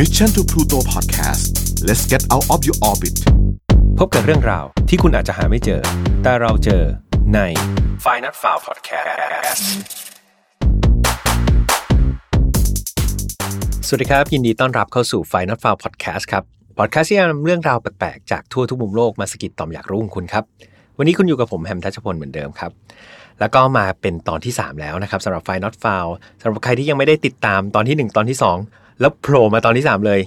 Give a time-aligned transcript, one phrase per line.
[0.00, 1.44] Mission to Pluto Podcast
[1.86, 3.16] let's get out of your orbit
[3.98, 5.80] พบกับเรื่องราวที่คุณอาจจะหาไม่เจอ
[6.22, 6.82] แต่เราเจอ
[7.34, 7.38] ใน
[8.04, 9.62] f i n a l f i l e Podcast
[13.86, 16.42] สวัสดีครับ ยินดีต้อนรับเข้าสู่ Final File Podcast ครับ
[16.78, 20.44] Podcast ที่นำเรื่องราวแปลกๆ จากทั่วทุกมุมโลกมาสกิดต่อมอยากรู้ของคุณครับ
[20.98, 22.72] วันนี้คุณอยู่กับผมแฮมทัชพลเหมือนเดิมครับ
[23.40, 30.20] แล้วก็มาเป็นตอนที่ 3 แล้วนะครับสำหรับ Final File สำหรับใครที่ยังไม่ได้ติดตามตอนที่ 1 ตอนที่ 2 แล้วโผล่มาตอนที่ 3 เลย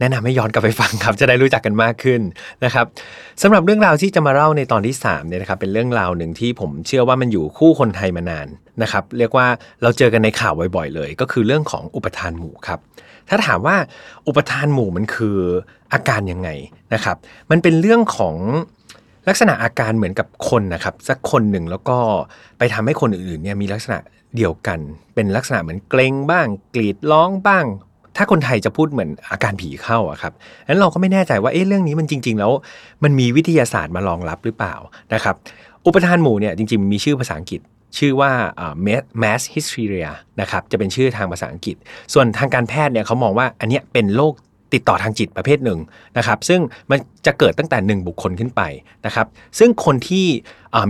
[0.00, 2.20] แนะนำให้ย้อนกลับไปฟังครับจะได้รู้จักกันมากขึ้น
[2.64, 2.86] นะครับ
[3.42, 8.48] สำหรับเรื่องราวที่จะมาเล่าในตอนที่3เนี่ยนะครับเป็นเรื่องราวหนึ่งที่ผมเชื่อว่ามันอยู่คู่คนไทยมานาน
[8.82, 9.46] นะครับเรียกว่า
[9.82, 12.78] เราเจอกันในข่าวบ่อยๆเลย ก็คือเรื่องของอุปทานหมู่ครับ
[13.28, 13.76] ถ้าถามว่า
[14.26, 15.38] อุปทานหมู่มันคือ
[15.92, 16.48] อาการยังไง
[16.94, 17.16] นะครับ
[17.50, 18.36] มันเป็นเรื่องของ
[19.28, 21.98] ลักษณะอาการเหมือนกับคนนะครับสักคนหนึ่งแล้วก็
[22.58, 23.98] ไปทำให้คนอื่นๆเนี่ยมีลักษณะ
[24.36, 24.78] เดียวกัน
[25.14, 27.66] เป็นลักษณะเหมือนเกรงบ้าง กรีดร้องบ้าง
[28.16, 30.32] ถ้าคนไทยจะพูดเหมือนอาการผีเข้าอะครับ
[30.68, 32.52] นั้นเราก็ไม่แน่ใจว่าเอ๊ะเรื่องนี้มันจริง ๆ แล้ว
[33.04, 34.74] มันมีวิทยาศาสตร์มารองรับหรือเปล่า
[35.14, 35.34] นะครับ
[35.86, 37.60] อุปทานหมู่เนี่ยจริง ๆ มีชื่อภาษาอังกฤษ
[37.98, 38.32] ชื่อว่า
[39.22, 41.76] mass hysteria นะครับจะเป็นชื่อทางภาษาอังกฤษ
[42.12, 44.34] ส่วนทางการแพทย์เนี่ยเขามองว่าอันเนี้ยเป็นโรค
[44.74, 45.78] ติดต่อทางจิตประเภทหนึ่ง
[46.18, 48.62] นะครับ ซึ่งมันจะเกิดตั้งแต่ 1 บุคคลขึ้นไป
[49.06, 49.26] นะครับ
[49.58, 50.26] ซึ่งคนที่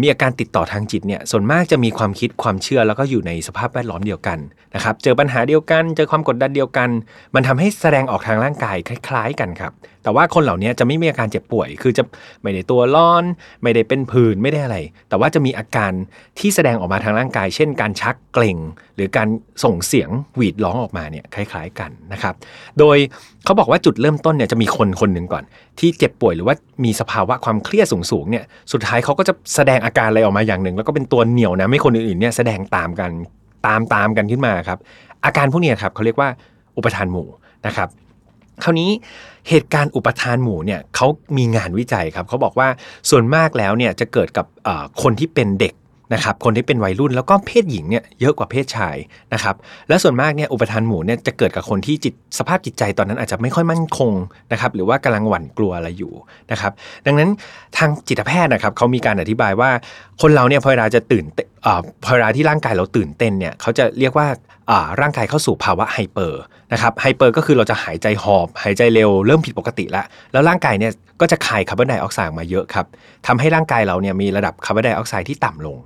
[0.02, 4.38] มีอาการติดต่อทางจิตเนี่ยส่วนมากจะมีความคิดความเชื่อแล้วก็อยู่ในสภาพแวดล้อมเดียวกัน
[4.75, 6.88] นะครับเจอปัญหาเดียวกันเจอความกดดันเดียวกัน
[7.34, 9.72] มันทำให้แสดงออกทางร่างกายคล้าย ๆ กันครับ
[10.03, 12.03] แต่ว่าคนเหล่านี้จะไม่มีอาการเจ็บป่วย คือจะ
[12.42, 13.25] ไม่ได้ตัวร้อน
[13.62, 15.92] ไม่ได้เป็นผื่นไม่ได้อะไร แต่ว่าจะมีอาการ
[16.38, 18.58] ที่แสดงออกมาทางร่างกาย เช่น การชักเกร็ง
[18.97, 19.28] หรือการ
[19.64, 22.34] ส่งเสียงหวีดร้องออกมาเนี่ยคล้าย ๆกันนะครับ
[22.78, 22.97] โดย
[23.44, 25.44] เขาบอกว่าจุดเริ่มต้นเนี่ยจะมีคนคนหนึ่งก่อน
[25.80, 33.11] ที่เจ็บป่วยหรือว่ามีสภาวะความเครียดสูงๆเนี่ยสุดท้ายเขาก็จะแสดงดงอาการอะไรออกมาอย่างหนึ่ง แล้วก็เป็นตัวเหนี่ยวนะไม่คนอื่นๆเนี่ยแสดงตามกัน
[33.67, 34.78] ตามตามกันขึ้นมาครับ
[35.25, 36.28] อาการพวกนี้ครับเขาเรียกว่า
[36.77, 37.28] อุปทานหมู่
[37.67, 37.89] นะครับ
[38.62, 38.91] คราวนี้
[39.48, 41.06] เหตุการณ์อุปทานหมู่เนี่ยเขา
[41.37, 42.69] มีงานวิจัยครับเขาบอกว่า
[43.11, 44.47] ส่วนมากแล้วเนี่ยจะเกิดกับ
[45.03, 45.75] คนที่เป็นเด็ก
[46.15, 48.97] นะครับคนที่เป็นวัยรุ่นแล้วก็เพศหญิงเนี่ยเยอะกว่าเพศชาย
[49.34, 49.55] นะครับ
[49.89, 54.12] และส่วนมากเนี่ยอุปทานหมู่เนี่ยจะเกิดกับคนที่จิตสภาพจิตใจตอนนั้นอาจจะไม่ค่อยมั่นคง
[54.53, 56.12] นะครับหรือว่ากำลังหวั่นกลัวอะไรอยู่
[56.51, 56.72] นะครับ
[57.06, 57.31] ดังนั้น
[57.77, 59.71] ทางจิตแพทย์นะครับเขามีการอธิบายว่า
[60.22, 61.25] คนเราเนี่ยพอเวลาจะตื่น
[62.05, 64.28] พอเวลาที่ร่างกายเราตื่นเต้นเนี่ยเขาจะเรียกว่า
[65.01, 72.87] ร่างกายเข้าสู่ภาวะ hyper นะครับ hyper ก็คือเราจะหายใจหอบ หายใจเร็วเริ่มผิดปกติแล้วแล้วร่างกายเนี่ยก็จะคายคาร์บอนไดออกไซด์มาเยอะครับ
[73.27, 75.77] ทำให้ร่างกายเราเนี่ยมีระดับคาร์บอนไดออกไซด์ที่ต่ำลง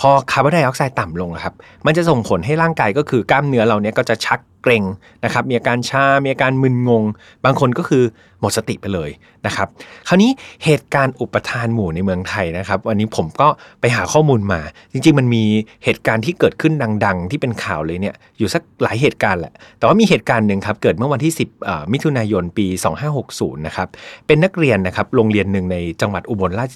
[0.00, 1.54] พอคาร์บอนไดออกไซด์ต่ำลงครับ
[1.86, 4.84] มันจะส่งผลให้ร่างกายก็คือกล้ามเนื้อเราเนี่ยก็จะชักเกร็ง
[5.24, 7.04] นะครับ มีอาการชา มีอาการมึนงง
[7.44, 8.04] บางคนก็คือ
[8.40, 9.10] หมดสติไปเลย
[9.46, 9.68] นะครับ
[10.08, 10.30] คราวนี้
[10.64, 13.48] เหตุการณ์อุปทานหมู่ในเมืองไทยนะครับ วันนี้ผมก็
[13.80, 14.60] ไปหาข้อมูลมา
[14.92, 15.44] จริงๆ มันมี
[15.84, 16.72] เหตุการณ์ที่เกิดขึ้น
[17.04, 21.32] ดัง ๆ ที่เป็นข่าวเลยเนี่ย อยู่สักหลายเหตุการณ์แหละ แต่ว่ามีเหตุการณ์หนึ่งครับ เกิดเมื่อวันที่
[21.62, 22.66] 10 มิถุนายนปี
[23.16, 23.88] 2560 นะครับ
[24.26, 26.72] เป็นนักเรียนนะครับ โรงเรียนหนึ่งในจังหวัดอุบลราช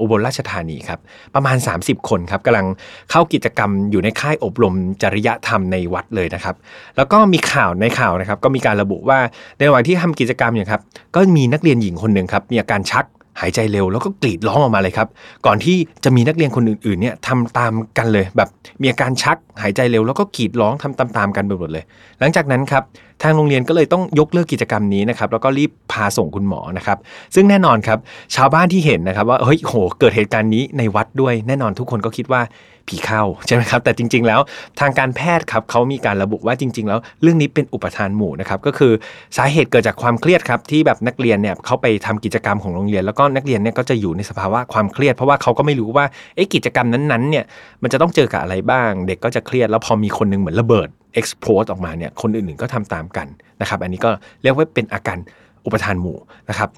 [0.00, 1.00] อุบลราชธานีครับ
[1.34, 2.61] ประมาณ 30 คนครับกำลัง
[3.10, 6.54] เข้ากิจกรรมอยู่ในค่ายอบรมจริยธรรมในวัดเลยนะครับ
[6.96, 9.18] แล้วก็มีข่าวในข่าวนะครับ ก็มีการระบุว่า
[9.56, 10.82] ในระหว่างที่ทำกิจกรรมอย่างครับ
[11.14, 13.04] ก็มีนักเรียนหญิงคนหนึ่งครับมีอาการชัก
[13.40, 15.08] หายใจเร็วแล้วก็กรีดร้องออกมาเลยครับ
[15.46, 18.48] ก่อนที่จะมีนักเรียนคนอื่นๆเนี่ยทำตามกันเลย แบบ
[18.82, 21.84] มีอาการชักหายใจเร็วแล้วก็กรีดร้องทำตามๆกันไปหมดเลย
[22.20, 22.82] หลังจากนั้นครับ
[23.22, 26.98] ทางโรงเรียนก็เลยต้องยกเลิกกิจกรรมนี้นะครับแล้วก็รีบพาส่งคุณหมอนะครับ
[27.34, 27.98] ซึ่งแน่นอนครับ
[28.36, 32.40] ชาวบ้านที่เห็นนะครับว่าเฮ้ยโหเกิดเหตุการณ์นี้ในวัดด้วยแน่นอนทุกคนก็คิดว่า
[32.88, 34.40] ผีเข้าใช่ไหมครับ แต่จริง ๆ แล้ว
[34.80, 38.92] ทางการแพทย์ครับเขามีการระบุว่าจริง ๆ แล้วเรื่องนี้เป็นอุปทานหมู่นะครับ ก็คือ
[39.36, 46.04] สาเหตุเกิดจากความเครียดครับที่แบบนักเรียนเนี่ยเขาไปทำกิจกรรมของโรงเรียน แล้วก็นักเรียนเนี่ยก็จะอยู่ในสภาวะความเครียด เพราะว่าเขาก็ไม่รู้ว่า
[46.36, 47.44] ไอ้กิจกรรมนั้นๆเนี่ย
[47.82, 50.88] มันจะต้องเจอกับอะไรบ้าง เด็กก็จะเครียดแล้วพอมีคนนึงเหมือนระเบิด
[51.20, 53.26] explode ออกมาเนี่ยคนอื่นๆก็ทำตามกัน
[53.60, 54.10] นะครับ อันนี้ก็
[54.42, 55.18] เรียกว่าเป็นอาการ
[55.64, 56.68] อุปทานหมู่นะครับ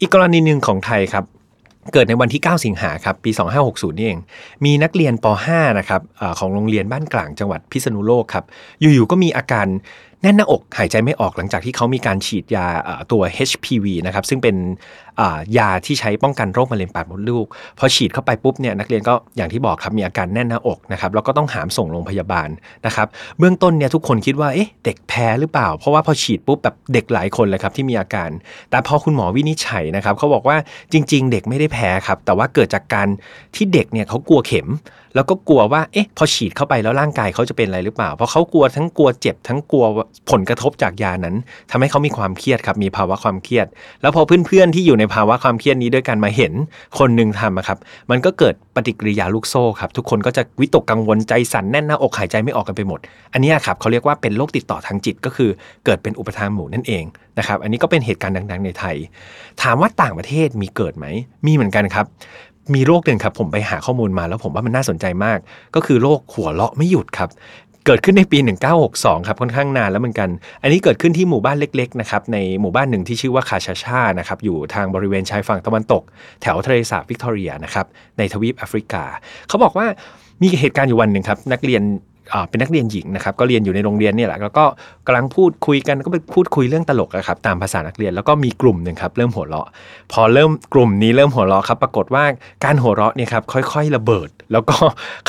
[0.00, 1.24] อีกกรณีหนึ่งของไทยครับ
[1.92, 3.30] เกิดในวันที่ 9 สิงหาครับ ปี
[3.64, 4.20] 2560 นี่เอง
[4.64, 8.44] มีนักเรียนป .5 นะครับอของโรงเรียนบ้านกลางจังหวัดพิษณุโลกครับ
[8.80, 9.66] อยู่ๆ ก็มีอาการ
[10.22, 12.66] แน่นหน้าอกหายใจไม่ออกหลังจากที่เขามีการฉีดยา
[13.12, 14.56] ตัว HPV นะครับซึ่งเป็น
[15.58, 17.46] ยาที่ใช้ป้องกันโรคมะเร็งปากมดลูก
[17.78, 22.48] พอฉีดเข้าไปปุ๊บเนี่ยนักเรียนก็อย่างที่บอกครับมีอาการแน่นหน้าอกนะครับแล้วก็ต้องหามส่งโรงพยาบาล
[22.86, 23.06] นะครับ
[23.38, 28.30] เบื้องต้นเนี่ยทุกคนคิดว่าเอ๊ะเด็กแพ้หรือเปล่า เพราะว่าพอฉีดปุ๊บแบบเด็กหลายคนเลยครับที่มีอาการ
[28.70, 30.56] แต่พอคุณหมอวินิจฉัยนะครับเขาบอกว่า
[30.92, 33.08] จริง ๆ เด็กไม่ได้แพ้ครับแต่ว่าเกิดจากการ
[33.54, 34.68] ที่เด็กเนี่ยเขากลัวเข็ม
[35.14, 39.84] แล้วก็กลัวว่าเอ๊ะพอฉีดเข้าไปแล้วร่างกายเขาจะเป็นอะไรหรือเปล่า เพราะเขากลัวทั้งกลัวเจ็บทั้งกลัว
[40.30, 41.34] ผลกระทบจากยานั้น
[41.70, 43.66] ทำให้เขามีความเครียดครับมีภาวะความเครียด
[44.02, 46.52] แล้วพอเพื่อนๆที่อยู่ในภาวะความเครียดนี้ด้วยกันมาเห็น
[46.98, 47.78] คนหนึ่งทำครับ
[48.10, 53.00] มันก็เกิดปฏิกิริยาลูกโซ่ครับทุกคนก็จะวิตกกังวลใจสั่นแน่นหน้าอกหายใจไม่ออกกันไปหมด
[53.32, 55.50] อันนี้ครับเขาเรียกว่าเป็นโรคติดต่อทางจิตก็คือ
[55.84, 57.04] เกิดเป็นอุปทานหมู่นั่นเอง
[57.38, 58.96] นะครับอันนี้ก็เป็นเหตุการณ์ดัง ๆ ในไทย
[59.62, 61.06] ถามว่าต่างประเทศมีเกิดไหม
[61.46, 62.06] มีเหมือนกันครับ
[62.74, 65.38] มีโรคหนึ่งครับ ผมไปหาข้อมูลมาแล้วผมว่ามันน่าสนใจมาก
[65.74, 67.30] ก็คือโรคหัวเราะไม่หยุดครับ
[67.86, 68.38] เกิดขึ้นในปี
[68.82, 70.28] 1962 ครับ ค่อนข้างนานแล้วเหมือนกัน
[70.62, 76.02] อันนี้เกิดขึ้นที่หมู่บ้านเล็กๆ นะครับ ในหมู่บ้านหนึ่งที่ชื่อว่าคาชาชา นะครับ อยู่ทางบริเวณชายฝั่งตะวันตก
[76.42, 77.86] แถวทะเลสาบวิกตอเรียนะครับ
[78.18, 79.04] ในทวีปแอฟริกา
[79.48, 79.86] เขาบอกว่า
[80.42, 81.82] มีเหตุการณ์อยู่วันหนึ่งครับ นักเรียน
[82.48, 84.64] เป็นนักเรียนหญิงนะครับก็เรียนอยู่ในโรงเรียนนี่แหละแล้วก็
[85.06, 89.66] กำลังพูดคุยกันก็ไปพูดคุยเรื่องตลกครับตามภาษานักเรียนแล้วก็มีกลุ่มหนึ่งครับเริ่มหัวเราะ
[90.12, 92.24] พอเริ่มกลุ่มนี้เริ่มหัวเราะครับปรากฏว่า
[92.64, 94.76] การหัวเราะเนี่ยครับค่อย ๆ ระเบิด แล้วก็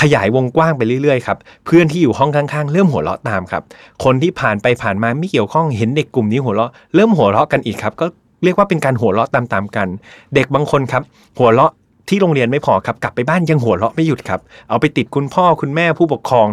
[0.02, 3.64] ขยายวงกว้างไปเรื่อยๆครับเพื่อนที่อยู่ห้องข้างๆ เริ่มหัวเราะตามครับ
[4.04, 8.06] คนที่ผ่านไปผ่านมาไม่เกี่ยวข้องเห็นเด็กกลุ่มนี้หัวเราะเริ่มหัวเราะกันอีกครับก็
[8.44, 9.88] เรียกว่าเป็นการหัวเราะตามๆกัน
[10.36, 11.04] เด็กบางคนครับ
[11.40, 11.72] หัวเราะ
[12.10, 14.40] ที่โรงเรียนไม่พอครับกลับไปบ้านยังหัวเราะไม่หยุดครับ
[14.70, 16.48] เอาไปติดคุณพ่อคุณแม่ผู้ปกครอง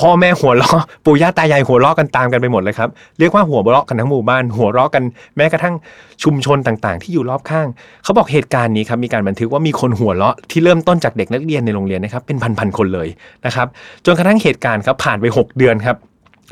[0.00, 2.88] พ่อแม่หัวเราะปู่ย่าตายายหัวเราะกันตามกันไปหมดเลยครับ
[3.18, 5.02] เรียกว่าหัวเราะกันทั้งหมู่บ้าน หัวเราะกัน
[5.36, 5.74] แม้กระทั่ง
[6.22, 7.66] ชุมชนต่างๆ ที่อยู่รอบข้าง
[8.04, 13.08] เขาบอกเหตุการณ์นี้ครับมีการบันทึกว่ามีคนหัวเราะที่เริ่มต้นจากเด็กนักเรียนในโรงเรียนนะครับเป็นพันๆคนเลย
[13.46, 13.66] นะครับ
[14.04, 15.96] จนกระทั่งเหตุการณ์ครับผ่านไป 6 เดือนครับ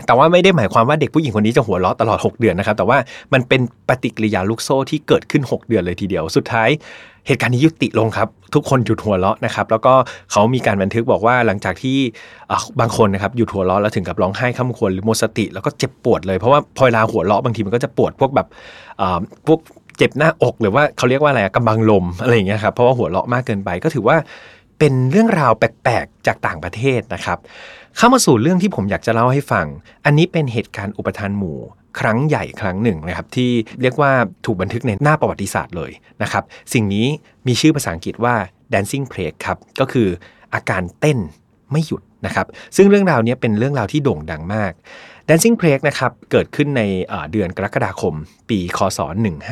[0.06, 2.98] แต่ว่าไม่ได้หมายความว่าเด็กผู้หญิงคนนี้จะหัวเราะตลอด 6 เดือนนะครับ แต่ว่า
[3.32, 6.68] มันเป็นปฏิกิริยาลูกโซ่ที่เกิดขึ้น 6 เดือนเลยทีเดียว สุดท้าย
[7.26, 9.94] เหตุการณ์นี้ยุติลงครับ ทุกคนหยุดหัวเราะนะครับแล้วก็
[10.32, 11.98] เขามีการบันทึกบอกว่าหลังจากที่
[12.80, 18.46] บางคนนะครับหยุดหัวเราะแล้วถึงกับร้องไห้ข้ามควรหรือหมดสติ แล้วก็เจ็บปวดเลยเพราะว่าพอเวลาหัวเราะบางทีมันก็จะปวดพวกแบบ
[19.46, 19.60] พวก
[19.98, 24.16] เจ็บหน้าอกหรือว่าเขาเรียกว่าอะไรกำบังลมอะไรอย่างเงี้ยครับเพราะว่าหัวเราะมากเกินไปก็ถือว่า
[24.78, 27.38] เป็นเรื่องราวแปลกๆจากต่างประเทศนะครับ
[27.98, 29.66] เข้ามาสู่เรื่องที่ผมอยากจะเล่าให้ฟัง
[30.04, 31.58] อันนี้เป็นเหตุการณ์อุปทานหมู่
[32.00, 33.50] ครั้งใหญ่ครั้งหนึ่งนะครับที่
[33.82, 34.12] เรียกว่า
[34.46, 35.90] ถูกบันทึกในหน้าประวัติศาสตร์เลย
[36.22, 37.06] นะครับ สิ่งนี้
[37.46, 38.34] มีชื่อภาษาอังกฤษว่า
[38.72, 40.08] dancing plague ครับ ก็คือ
[40.54, 41.18] อาการเต้น
[41.72, 42.46] ไม่หยุดนะครับ
[42.76, 44.72] ซึ่งเรื่องราวนี้เป็นเรื่องราวที่โด่งดังมาก
[45.28, 46.82] Dancing Plague นะครับเกิดขึ้นใน
[47.32, 48.14] เดือนกรกฎาคม
[48.50, 49.00] ปีคศ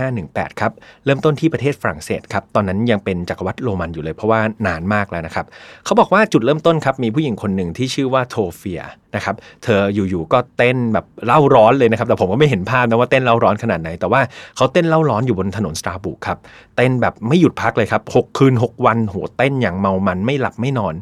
[0.05, 0.73] 1518 ครับ
[1.05, 5.47] เริ่มต้นที่ประเทศฝรั่งเศสครับ ตอนนั้นยังเป็นจักรวรรดิโรมันอยู่เลยเพราะว่านานมากแล้วนะครับ
[5.85, 8.83] เขาบอกว่าจุดเริ่มต้นครับ มีผู้หญิงคนหนึ่งที่ชื่อว่าโทเฟีย
[9.15, 9.35] นะครับ
[9.65, 14.21] เธออยู่ๆก็เต้นแบบเร่าร้อนเลยนะครับ แต่ผมก็ไม่เห็นภาพนะว่าเต้นเร่าร้อนขนาดไหน แต่ว่า
[14.57, 16.39] เขาเต้นเร่าร้อนอยู่บนถนนสตราสบูร์กครับ
[16.77, 20.95] เต้นแบบไม่หยุดพักเลยครับ 6 คืน 6 วันโหเต้นอย่างเมามันไม่หลับไม่นอน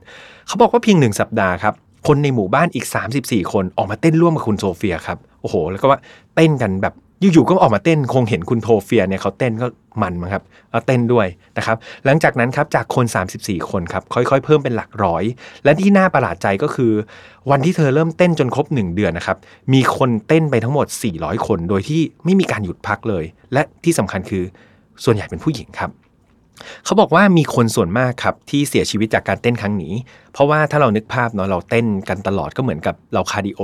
[0.46, 1.74] เขาบอกว่าเพียงหนึ่งสัปดาห์ครับ
[2.06, 2.86] คนในหมู่บ้านอีก
[3.18, 5.98] 34 คนออกมาเต้นร่วมกับคุณโทเฟียครับโอ้โห แล้วก็ว่า
[6.34, 9.66] เต้นกันแบบอยู่ๆก็ออกมาเต้นคงเห็นคุณโทเฟียเนี่ยเขาเต้นก็
[10.02, 10.42] มันมั้งครับ
[10.86, 11.26] เต้นด้วย
[11.58, 13.04] นะครับ หลังจากนั้นครับจากคน
[13.38, 15.24] 34 คนครับค่อยๆ เพิ่มเป็นหลักร้อย
[15.64, 16.92] และที่น่าประหลาดใจก็คือ
[17.50, 19.36] วันที่เธอเริ่มเต้นจนครบ 1 เดือนนะครับ
[19.72, 24.44] มีคนเต้นไปทั้งหมด 400 คน โดยที่ไม่มีการหยุดพักเลย และที่สำคัญคือ
[25.04, 25.90] ส่วนใหญ่เป็นผู้หญิงครับ
[26.84, 29.94] เขาบอกว่ามีคนส่วนมากครับที่เสียชีวิตจากการเต้นครั้งนี้
[30.32, 33.60] เพราะว่าถ้าเรานึกภาพเนาะเราเต้นกันตลอดก็เหมือนกับเรา cardio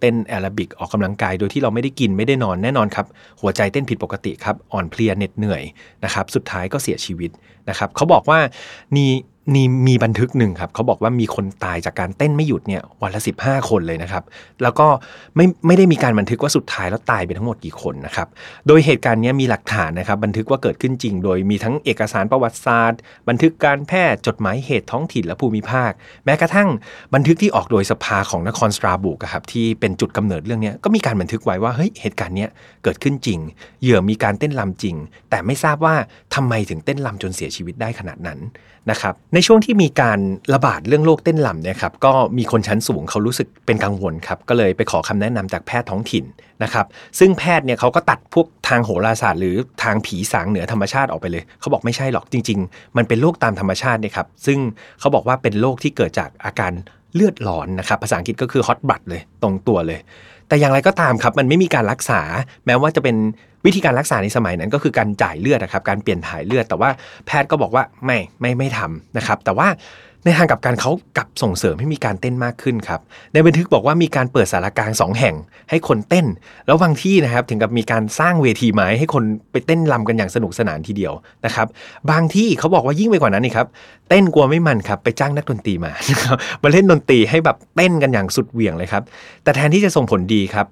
[0.00, 3.06] เต้นแอโรบิกออกกำลังกายโดยที่เราไม่ได้กินไม่ได้นอนแน่นอนครับ
[3.40, 5.62] หัวใจเต้นผิดปกติครับอ่อนเพลียเหน็ดเหนื่อย
[6.04, 7.30] นะครับสุดท้ายก็เสียชีวิต
[7.68, 8.38] นะครับเขาบอกว่า
[8.96, 9.10] นี่
[9.54, 14.24] นี่มีบันทึกหนึ่งครับเขาบอกว่ามีคนตายจากการเต้นไม่หยุดเนี่ยวันละ 15 คนเลยนะครับ
[14.62, 14.88] แล้วก็
[15.36, 18.28] ไม่ไม่ได้มีการบันทึกว่าสุดท้ายแล้วตายไปทั้งหมดกี่คนนะครับ
[18.66, 22.98] โดยเหตุการณ์นี้มีหลักฐานนะครับบันทึกว่าเกิดขึ้นจริง โดยมีทั้งเอกสารประวัติศาสตร์
[23.28, 25.90] บันทึกการแพทย์จดหมายเหตุท้องถิ่นและภูมิภาค
[26.24, 26.68] แม้กระทั่ง
[27.14, 32.46] บันทึกที่ออกโดยสภาของนครสตราบูกครับที่เป็นจุดกำเนิดเรื่องนี้ก็มีการบันทึกไว้ว่าเฮ้ยเหตุการณ์นี้
[32.82, 33.38] เกิดขึ้นจริง
[33.82, 34.96] เหยื่อมีการเต้นลำจริง
[35.30, 35.94] แต่ไม่ทราบว่า
[36.34, 38.40] ทำไมถึงเต้นลำจนเสียชีวิตได้ขนาดนั้น
[38.90, 40.18] นะครับในช่วงที่มีการ
[40.54, 46.24] ระบาดเรื่องโรคเต้นลำเนี่ยครับก็มีคนชั้นสูงเขารู้สึกเป็นกังวลครับก็เลยไปขอคำแนะนำจากแพทย์ท้องถิ่น
[46.62, 46.86] นะครับ
[47.18, 54.58] ซึ่งแพทย์เนี่ยเขาก็ตัดพวกทางโหราศาสตร์ หรือทางผีสางเหนือธรรมชาติออกไปเลย เขาบอกไม่ใช่หรอกจริง ๆ มันเป็นโรคตามธรรมชาติเนี่ยครับซึ่ง
[55.00, 56.72] เขาบอกว่าเป็นโรคที่เกิดจากอาการ
[57.14, 60.00] เลือดหลอนนะครับ ภาษาอังกฤษก็คือ hot blood เลยตรงตัวเลย
[60.48, 62.20] แต่อย่างไรก็ตามครับ มันไม่มีการรักษา
[62.66, 63.16] แม้ว่าจะเป็น
[63.66, 66.90] วิธีการรักษาในสมัยนั้นก็คือการจ่ายเลือดนะครับ การเปลี่ยนถ่ายเลือด แต่ว่า
[67.26, 69.68] แพทย์ก็บอกว่าไม่ไม่ไม่ทำนะครับ แต่ว่า
[70.26, 73.00] ในทางกับการเขากลับส่งเสริมให้มีการเต้นมากขึ้นครับ
[73.32, 75.34] ในบันทึกบอกว่ามีการเปิดสารกลางสองแห่ง
[75.70, 76.26] ให้คนเต้น
[76.66, 81.12] แล้วบางที่นะครับถึงกับมีการสร้างเวทีไม้ให้คนไปเต้นลำกันอย่างสนุกสนานทีเดียว
[81.44, 81.66] นะครับ
[82.10, 83.66] บางที่เขาบอกว่ายิ่งไปกว่านั้นนี่ครับ
[84.08, 85.92] เต้นกลัวไม่มันครับไปจ้างนักดนตรีมา
[86.62, 89.02] มาเล่นดนตรีให้แบบเต้นกันอย่างสุดเหวี่ยงเลยครับ
[89.42, 90.66] แต่แทนที่จะส่งผลดีครับ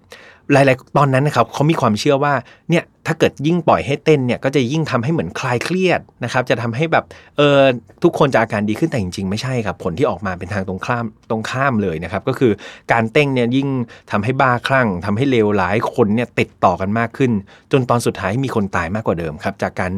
[0.52, 2.34] หลายๆ ตอนนั้นนะครับเขามีความเชื่อว่า
[2.70, 7.04] เนี่ยถ้าเกิดยิ่งปล่อยให้เต้นเนี่ยก็จะยิ่งทำให้เหมือนคลายเครียดนะครับจะทำให้แบบ
[7.36, 7.60] เออ
[8.02, 12.52] ทุกคนจะอาการดีขึ้นแต่จริงๆ ไม่ใช่ครับผลที่ออกมาเป็นทางตรงข้ามตรงข้ามเลยนะครับก็คือ
[12.92, 13.68] การเต้นเนี่ยยิ่ง
[14.10, 17.32] ทำให้บ้าคลั่งทำให้เลวร้ายคนเนี่ยติดต่อกันมากขึ้น
[17.72, 19.92] จนตอนสุดท้ายมีคนตายมากกว่าเดิมครับจากการ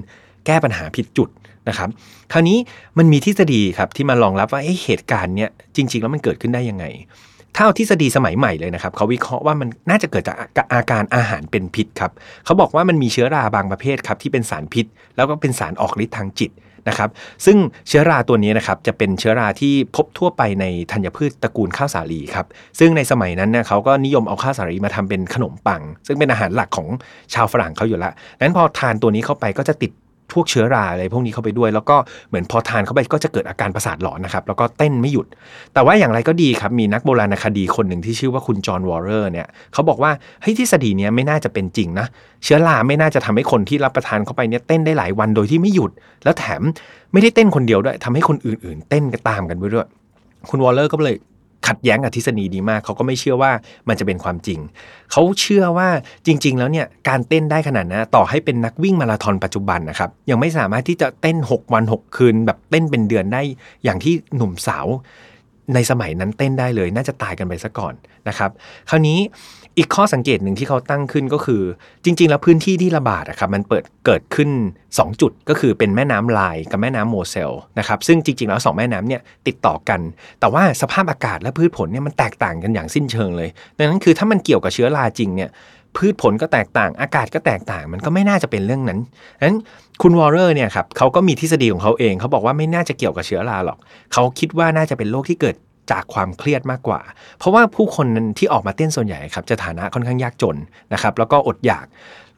[0.46, 1.28] แก้ปัญหาผิดจุด
[1.68, 1.88] นะครับ
[2.32, 2.58] คราวนี้
[2.98, 6.84] มันมีทฤษฎีครับที่มารองรับว่าเหตุการณ์เนี่ยจริง ๆ แล้วมันเกิดขึ้นได้ยังไง
[7.56, 10.36] เอาทฤษฎีสมัยใหม่เลยนะครับเขาวิเคราะห์ว่ามันน่าจะเกิดจาก
[10.72, 12.12] อาการอาหารเป็นพิษครับ
[12.44, 14.86] เขาบอกว่ามันมีเชื้อราบางประเภทครับที่เป็นสารพิษ
[15.16, 16.50] แล้วก็เป็นสารออกฤทธิ์ทางจิต
[16.88, 17.10] นะครับ
[17.46, 17.56] ซึ่ง
[17.88, 22.46] เชื้อราตัวนี้นะครับจะเป็นเชื้อราที่พบทั่วไปในธัญพืชตระกูลข้าวสาลีครับ
[22.78, 26.88] ซึ่งในสมัยนั้นเนี่ยเขาก็นิยมเอาข้าวสาลีมาทำเป็นขนมปัง ซึ่งเป็นอาหารหลักของ
[27.34, 29.92] ชาวฝรั่งเขาอยู่ล้วนั้นพอทานตัวนี้เข้าไปก็จะติด
[30.32, 31.96] พวกเชื้อราอะไรพวกนี้เข้าไปด้วย แล้วก็
[32.28, 35.26] เหมือนพอทานเข้าไปก็จะเกิดอาการประสาทหลอนนะครับ แล้วก็เต้นไม่หยุด
[35.74, 40.10] แต่ว่าอย่างไรก็ดีครับ มีนักโบราณคดีคนหนึ่งที่ชื่อว่าคุณจอห์นวอร์เรอร์เนี่ยเขาบอกว่า
[40.42, 42.06] เฮ้ยทฤษฎีนี้ไม่น่าจะเป็นจริงนะ
[42.44, 45.90] เชื้อราไม่น่าจะทำให้คนที่รับประทานเข้าไปเนี่ยเต้นได้หลายวันโดยที่ไม่หยุด
[46.24, 46.62] แล้วแถม
[47.12, 49.88] ไม่ได้เต้นคนเดียวด้วยทำให้คนอื่นๆ เต้นกันตามกันไปด้วย
[50.50, 51.16] คุณวอลเลอร์ก็เลย
[51.66, 53.52] ขัดแย้งกับทฤษฎีดีมาก เขาก็ไม่เชื่อว่า
[53.88, 54.58] มันจะเป็นความจริง
[55.12, 55.88] เขาเชื่อว่า
[56.26, 63.42] จริง ๆ แล้วเนี่ยการเต้นได้ขนาดนะต่อให้เป็นนักวิ่งมาราธอนปัจจุบันนะครับ ยังไม่สามารถที่จะเต้น 6 วัน 6 คืน แบบเต้นเป็นเดือนได้
[63.84, 64.86] อย่างที่หนุ่มสาว
[65.74, 67.94] ในสมัยนั้นเต้นได้เลย น่าจะตายกันไปซะก่อน
[68.28, 68.50] นะครับ
[68.90, 69.18] คราวนี้
[69.78, 71.62] อีกข้อสังเกตหนึ่งที่เขาตั้งขึ้นก็คือ
[72.04, 74.50] จริง ๆ แล้วพื้นที่ที่ระบาดอะครับมันเปิดเกิดขึ้น
[74.86, 80.00] 2 จุดก็คือเป็นแม่น้ำลายกับแม่น้ำโมเซลนะครับซึ่งจริง ๆ แล้ว 2 แม่น้ำเนี่ยติดต่อกัน
[80.40, 85.50] แต่ว่าสภาพอากาศและพืชผลเนี่ยมันแตกต่างกันอย่างสิ้นเชิงเลยดังนั้นคือถ้ามันเกี่ยวกับเชื้อราจริงเนี่ย
[85.96, 88.98] พืชผลก็แตกต่าง อากาศก็แตกต่าง มันก็ไม่น่าจะเป็นเรื่องนั้น
[89.38, 89.58] ดังนั้น
[90.02, 93.78] คุณวอร์เรอร์เนี่ยครับเขาก็มีทฤษฎีของเขาเองเขาบอกว่าไม่น่าจะเกี่ยวกับเชื้อราหรอก
[94.12, 95.56] เขาคิดว่าน่าจะเป็นโรคที่เกิด
[95.90, 97.00] จากความเครียดมากกว่า
[97.38, 98.06] เพราะว่าผู้คน
[98.38, 100.56] ที่ออกมาเต้นส่วนใหญ่ครับจะฐานะค่อนข้างยากจน
[100.92, 101.86] นะครับแล้วก็อดอยาก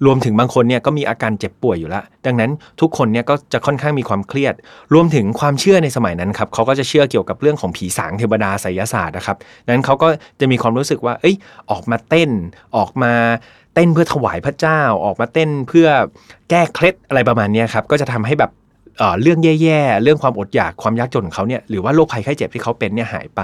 [0.07, 2.51] รวมถึงบางคนเนี่ยก็มีอาการเจ็บป่วยอยู่แล้ว ดังนั้น
[2.81, 4.55] ทุกคนเนี่ยก็จะค่อนข้างมีความเครียด
[4.95, 9.37] รวมถึงความเชื่อในสมัยนั้นครับเขาก็จะเชื่อเกี่ยวกับเรื่องของผีสางเทวดาไสยศาสตร์นะครับ
[9.69, 10.09] นั้นเขาก็
[10.41, 11.37] จะมีความรู้สึกว่า เอ้ย
[11.71, 12.31] ออกมาเต้น
[12.77, 13.13] ออกมา
[13.75, 15.89] เต้นเพื่อถวายพระเจ้า ออกมาเต้นเพื่อ
[16.51, 18.51] แก้เคล็ดอะไรประมาณนี้ครับ ก็จะทำให้แบบ
[19.23, 23.41] เรื่องแย่ๆ เรื่องความอดอยากความยากจนของเขาเนี่ยหรือว่าโรคภัยไข้เจ็บที่เขาเป็นเนี่ยหายไป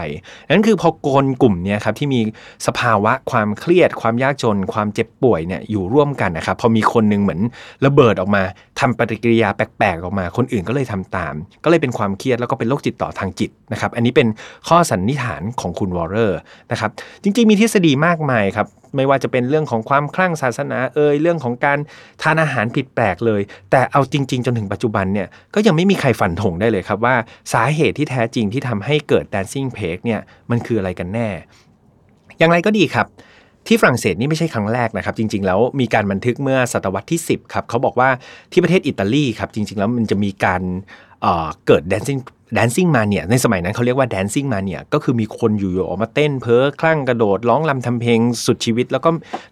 [0.51, 2.21] นั่นคือพอโกนกลุ่มเนี่ยครับที่มี
[2.67, 7.41] สภาวะความเครียด ความยากจน ความเจ็บป่วยเนี่ยอยู่ร่วมกันนะครับพอมีคนนึงเหมือน
[7.87, 8.43] ระเบิดออกมา
[8.81, 11.35] ทำปฏิกิริยาแปลกๆออกมา คนอื่นก็เลยทำตาม
[11.65, 14.29] ก็เลยเป็นความเครียดแล้วก็เป็นโรคจิตต่อทางจิตนะครับอันนี้เป็น
[14.69, 16.39] ข้อสันนิษฐานของคุณวอร์เรอร์
[16.73, 16.91] นะครับ
[17.23, 21.79] จริงๆมีทฤษฎีมากมายครับ ไม่ว่าจะเป็นเรื่องของความคลั่งศาสนาเอ่ยเรื่องของการ
[22.23, 27.15] ทานอาหารผิดแปลกเลย แต่เอาจริง ๆ จนถึงปัจจุบันเนี่ยก็ยังไม่มีใครฝันถงได้เลยครับว่า
[27.53, 30.21] สาเหตุที่แท้จริงที่ทำให้เกิด dancing peg เนี่ย
[30.51, 31.29] มันคืออะไรกันแน่
[32.39, 33.09] อย่างไรก็ดีครับ
[33.69, 38.09] ที่ฝรั่งเศสนี่ไม่ใช่ครั้งแรกนะครับ จริง ๆ แล้วมีการบันทึกเมื่อศตวรรษที่ 10 ครับเขาบอกว่า
[38.53, 40.63] ที่ประเทศอิตาลีครับ จริง ๆ แล้วมันจะมีการ
[41.67, 42.21] เกิด dancing
[42.57, 49.11] dancing mania ในสมัยนั้นเขาเรียกว่า dancing mania ก็คือมีคนอยู่ๆออกมาเต้นเพ้อคลั่งกระโดดร้องลำทำเพลงสุดชีวิต แล้วก็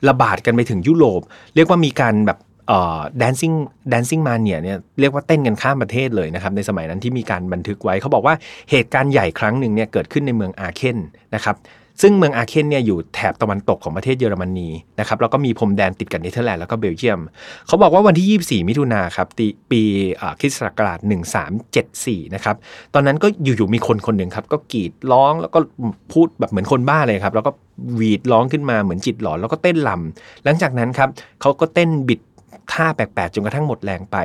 [0.08, 1.20] ระบาดกันไปถึงยุโรป
[1.54, 2.38] เรียกว่ามีการแบบ
[2.68, 3.56] เอ่อ dancing
[3.92, 8.34] dancing mania เนี่ยเรียกว่าเต้นกันข้ามประเทศเลยนะครับในสมัยนั้นที่มีการบันทึกไว้เขาบอกว่า
[8.70, 10.98] เหตุการณ์ใหญ่ครั้งหนึ่งเนี่ยเกิดขึ้นในเมืองอาเคน
[11.34, 11.56] นะครับ
[12.00, 14.68] ซึ่งเมืองอาเคนเนี่ยอยู่แถบตะวันตกของประเทศเยอรมนี
[15.00, 17.20] นะครับแล้วก็มีพรมแดนติดกับเนเธอร์แลนด์แล้วก็เบลเยียม
[17.66, 19.28] เขาบอกว่าวันที่ 24 มิถุนาครับ
[19.70, 19.82] ปี
[20.40, 20.98] คริสต์ศักราช
[21.66, 22.56] 1374 นะครับ
[22.94, 25.58] ตอนนั้นก็อยู่ๆมีคนคนหนึ่งครับก็กรีดร้องแล้วก็
[26.12, 27.50] พูดแบบเหมือนคนบ้าเลยครับแล้วก็
[28.00, 31.08] วีดร้องขึ้นมาเหมือนจิตหลอนแล้วก็เต้นลำหลังจากนั้นครับ
[31.40, 32.20] เขาก็เต้นบิด
[32.72, 34.16] ท่าแปลกๆจนกระทั่งหมดแรงไป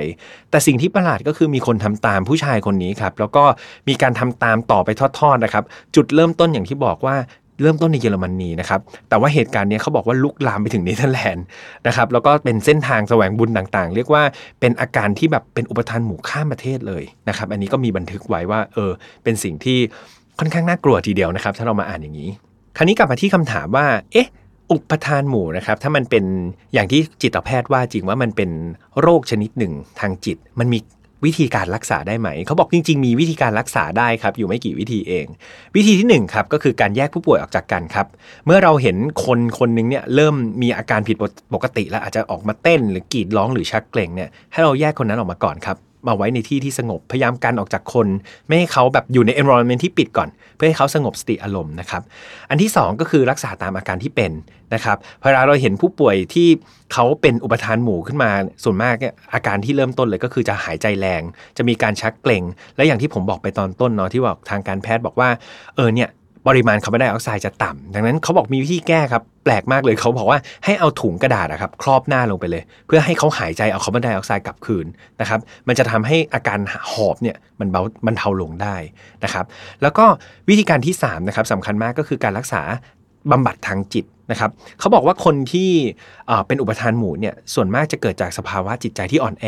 [0.49, 3.43] แต่สิ่งที่ประหลาดก็คือมีคนทำตามผู้ชายคนนี้ครับ แล้วก็
[3.87, 5.63] มีการทำตามต่อไปทอดๆนะครับ
[5.95, 7.15] จุดเริ่มต้นอย่างที่บอกว่า
[7.61, 11.45] เริ่มต้นในเยอรมนีนะครับ แต่ว่าเหตุการณ์นี้เขาบอกว่าลุกลามไปถึงเนเธอร์แลนด์
[11.87, 14.23] นะครับ แล้วก็เป็นเส้นทางแสวงบุญต่างๆ เรียกว่า
[14.59, 18.91] เป็นอาการที่แบบเป็นอุปทานหมู่ข้ามประเทศเลยนะครับ อันนี้ก็มีบันทึกไว้ว่าเออ
[19.23, 19.77] เป็นสิ่งที่
[20.39, 22.29] ค่อนข้างน่ากลัวทีเดียวนะครับ ถ้าเรามาอ่านอย่างนี้
[22.77, 24.27] คราวนี้กลับมาที่คำถามว่า เอ๊ะ
[24.71, 26.23] อุปทานหมู่นะครับ ถ้ามันเป็น
[26.73, 28.49] อย่างที่จิตแพทย์ว่าจริงว่ามันเป็น
[29.01, 30.79] โรคชนิดหนึ่งทางจิต มันมี
[31.25, 35.25] วิธีการรักษาได้ไหม เขาบอกจริง ๆ มีวิธีการรักษาได้ครับ อยู่ไม่กี่วิธีเอง
[35.75, 38.07] วิธีที่1ครับก็คือการแยกผู้ป่วยออกจากกันครับ
[38.45, 41.17] เมื่อเราเห็นคนคนนึงเนี่ยเริ่มมีอาการผิด
[41.53, 48.07] ปกติ แล้วอาจจะออกมาเต้นหรือกรีดร้องหรือชักเกร็งเนี่ยให้เราแยกคนนั้นออกมาก่อนครับ มาไว้ในที่ที่สงบพยายามกันออกจากคน
[48.47, 52.01] ไม่ให้เขาแบบอยู่ใน environment ที่ปิดก่อน เพื่อให้เขาสงบสติอารมณ์นะครับ
[52.49, 54.31] อันที่ 2 ก็คือรักษาตามอาการที่เป็น
[54.73, 56.47] นะครับเวลาเราเห็นผู้ป่วยที่
[56.93, 58.31] เขาเป็นอุปทานหมู่ขึ้นมา
[58.63, 58.95] ส่วนมาก
[59.33, 61.21] อาการที่เริ่มต้นเลยก็คือจะหายใจแรง
[61.57, 62.43] จะมีการชักเกร็ง
[62.75, 65.29] และอย่างที่ผมบอกไปตอนต้นเนาะที่บอกทางการแพทย์บอกว่า
[65.75, 66.09] เออเนี่ย
[66.47, 74.85] ปริมาณคาร์บอนไดออกไซด์จะต่ำดังนั้นเขาบอกมีวิธีแก้ครับ แปลกมากเลยเขาบอกว่าให้เอาถุงกระดาษนะครับครอบหน้าลงไปเลย เพื่อให้เขาหายใจเอาคาร์บอนไดออกไซด์กลับคืน
[75.21, 76.59] นะครับมันจะทำให้อาการ
[76.91, 78.75] หอบเนี่ยมันเบามันเทาลงได้
[79.23, 79.45] นะครับ
[79.81, 80.05] แล้วก็
[80.49, 82.61] วิธีการที่3นะครับสำคัญมากก็คือการรักษา
[83.31, 85.69] บำบัดทางจิตนะครับเขาบอกว่าคนที่
[86.47, 89.45] เป็นอุปทานหมู่เนี่ยส่วนมากจะเกิดจากสภาวะจิตใจที่อ่อนแอ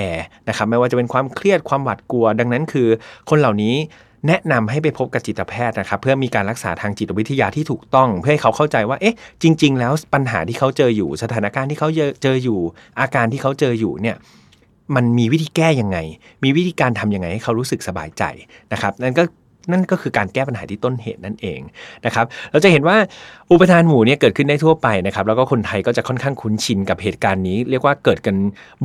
[0.49, 2.87] นะครับไม่ว่าจะเป็นความเครียดความหวาดกลัว ดังนั้นคือ
[3.29, 3.75] คนเหล่านี้
[4.27, 11.89] แนะนำให้ไปพบกับจิตแพทย์นะครับเพื่อมีการรักษาทางจิตวิทยาที่ถูกต้องเพื่อให้เขาเข้าใจว่าเอ๊ะจริง ๆ แล้วปัญหาที่เขาเจออยู่สถานการณ์ที่เขา
[12.23, 12.59] เจออยู่
[12.99, 14.17] อาการที่เขาเจออยู่เนี่ย
[14.95, 15.97] มันมีวิธีแก้ยังไง
[16.43, 18.23] มีวิธีการทํำยังไงให้เขารู้สึกสบายใจ
[18.73, 19.23] นะครับ นั่นก็
[19.71, 21.59] นั่นก็คือการแก้ปัญหาที่ต้นเหตุนั่นเอง
[22.05, 22.97] นะครับ เราจะเห็นว่า
[23.51, 28.35] อุปทานหมู่เนี่ยเกิดขึ้นได้ทั่วไปนะครับ แล้วก็คนไทยก็จะค่อนข้างคุ้นชินกับเหตุการณ์นี้ เรียกว่าเกิดกัน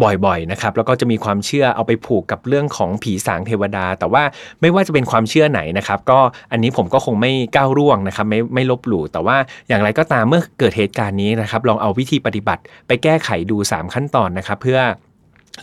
[0.02, 4.23] บ่อยๆนะครับ แล้วก็จะมีความเชื่อเอาไปผูกกับเรื่องของผีสางเทวดา แต่ว่า
[4.61, 6.21] ไม่ว่าจะเป็นความเชื่อไหนนะครับ ก็
[6.52, 9.37] อันนี้ผมก็คงไม่ก้าวร่วงนะครับ ไม่ไม่ลบหลู่ แต่ว่า
[9.69, 14.81] อย่างไรก็ตามเมื่อเกิดเหตุการณ์นี้นะครับ ลองเอาวิธีปฏิบัติไปแก้ไขดู 3 ขั้นตอนนะครับ เพื่อ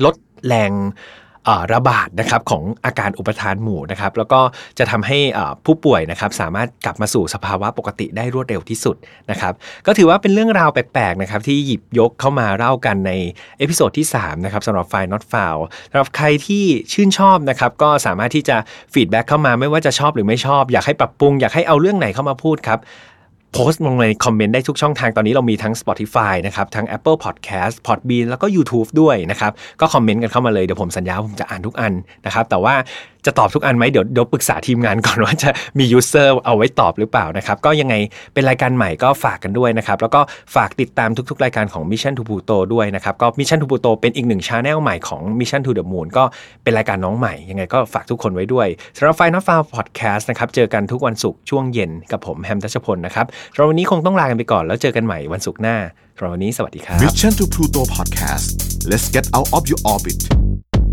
[0.06, 0.16] ลด
[0.48, 0.72] แรง
[1.74, 4.42] ระบาดนะครับของอาการอุปาทานหมู่นะครับแล้วก็
[4.80, 5.18] จะทำให้
[5.66, 8.96] ผู้ป่วยนะครับสามารถกลับมาสู่สภาวะปกติได้รวดเร็วที่สุด
[9.32, 9.54] นะครับ
[9.86, 13.12] ก็ถือว่าเป็นเรื่องราวแปลกๆนะครับที่หยิบยกเข้ามาเล่ากันใน
[13.58, 15.58] episode ที่3นะครับสำหรับไฟล์ not f o u l
[15.92, 18.58] สำหรับใครที่ชื่นชอบนะครับก็สามารถที่จะ
[18.94, 22.80] feedback เข้ามาไม่ว่าจะชอบหรือไม่ชอบ อยากให้ปรับปรุงอยากให้เอาเรื่องไหนเข้ามาพูดครับ
[23.54, 31.94] โพสต์ลงในคอมเมนต์ได้ทุกช่องทางตอนนี้เรามีทั้ง Spotify นะครับ ทั้ง Apple Podcast Podbean แล้วก็ YouTube ด้วยนะครับ ก็คอมเมนต์กันเข้ามาเลย เดี๋ยวผมสัญญาผมจะอ่านทุกอัน
[32.26, 32.76] นะครับ แต่ว่า
[33.26, 35.50] จะตอบทุกอันไหมเดี๋ยวเดี๋ยวปรึกษาทีมงานก่อนว่าจะ
[35.80, 37.96] มี user เอาไว้ตอบหรือเปล่านะครับ ก็ยังไง
[38.34, 40.22] เป็นรายการใหม่ก็ฝากกันด้วยนะครับ แล้วก็
[40.56, 45.86] ฝากติดตามทุกๆ รายการของ Mission to Pluto ด้วยนะครับ ก็ Mission to Pluto เป็นอีกหนึ่ง channel ใหม่ของ Mission to the
[45.92, 46.24] Moon ก็
[46.64, 55.78] เป็นรายการน้องใหม่ ยังไงก็ฝากทุกคนไว้ด้วยสำหรับ File Not Found Podcast นะครับเจอกันทุกวันศุกร์ช่วงเย็นกับผมแฮมทัชพลนะครับสำหรับวันนี้คงต้องลากันไปก่อนแล้วเจอกันใหม่วันศุกร์หน้า
[56.16, 58.48] สำหรับวันนี้สวัสดีครับ Mission to Pluto Podcast
[58.92, 60.22] let's get out of your orbit